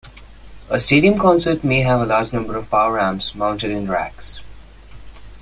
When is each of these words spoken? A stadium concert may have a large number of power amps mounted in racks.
A 0.67 0.79
stadium 0.79 1.19
concert 1.19 1.63
may 1.63 1.81
have 1.83 2.01
a 2.01 2.07
large 2.07 2.33
number 2.33 2.57
of 2.57 2.71
power 2.71 2.99
amps 2.99 3.35
mounted 3.35 3.69
in 3.69 3.87
racks. 3.87 4.41